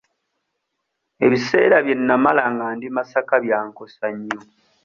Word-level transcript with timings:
Ebiseera 1.25 1.77
bye 1.85 1.95
nnamala 1.99 2.43
nga 2.53 2.67
ndi 2.75 2.87
Masaka 2.95 3.33
byankosa 3.45 4.05
nnyo. 4.15 4.39